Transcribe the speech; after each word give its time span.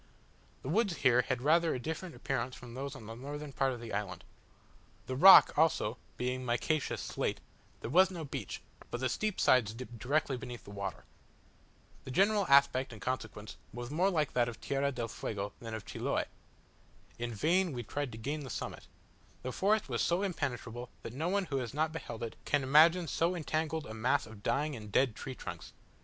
The 0.63 0.69
woods 0.69 0.95
here 0.97 1.21
had 1.21 1.43
rather 1.43 1.75
a 1.75 1.79
different 1.79 2.15
appearance 2.15 2.55
from 2.55 2.73
those 2.73 2.95
on 2.95 3.05
the 3.05 3.13
northern 3.13 3.53
part 3.53 3.71
of 3.71 3.79
the 3.79 3.93
island. 3.93 4.23
The 5.05 5.15
rock, 5.15 5.55
also, 5.55 5.99
being 6.17 6.43
micaceous 6.43 6.99
slate, 7.03 7.39
there 7.81 7.89
was 7.91 8.09
no 8.09 8.25
beach, 8.25 8.63
but 8.89 8.99
the 8.99 9.07
steep 9.07 9.39
sides 9.39 9.75
dipped 9.75 9.99
directly 9.99 10.37
beneath 10.37 10.63
the 10.63 10.71
water. 10.71 11.03
The 12.03 12.09
general 12.09 12.47
aspect 12.49 12.91
in 12.91 12.99
consequence 12.99 13.57
was 13.71 13.91
more 13.91 14.09
like 14.09 14.33
that 14.33 14.49
of 14.49 14.59
Tierra 14.59 14.91
del 14.91 15.07
Fuego 15.07 15.53
than 15.59 15.75
of 15.75 15.85
Chiloe. 15.85 16.25
In 17.19 17.31
vain 17.31 17.71
we 17.71 17.83
tried 17.83 18.11
to 18.11 18.17
gain 18.17 18.39
the 18.39 18.49
summit: 18.49 18.87
the 19.43 19.51
forest 19.51 19.87
was 19.87 20.01
so 20.01 20.23
impenetrable, 20.23 20.89
that 21.03 21.13
no 21.13 21.29
one 21.29 21.45
who 21.45 21.57
has 21.57 21.75
not 21.75 21.91
beheld 21.93 22.23
it 22.23 22.35
can 22.43 22.63
imagine 22.63 23.07
so 23.07 23.35
entangled 23.35 23.85
a 23.85 23.93
mass 23.93 24.25
of 24.25 24.41
dying 24.41 24.75
and 24.75 24.91
dead 24.91 25.15
trunks. 25.15 25.73